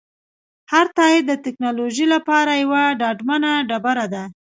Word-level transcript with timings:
هر 0.71 0.85
تایید 0.97 1.23
د 1.27 1.31
ټکنالوژۍ 1.45 2.05
لپاره 2.15 2.51
یوه 2.63 2.81
ډاډمنه 2.99 3.51
ډبره 3.69 4.05
ده. 4.13 4.23